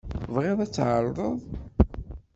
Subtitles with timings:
[0.21, 1.37] Tebɣiḍ ad tεerḍeḍ?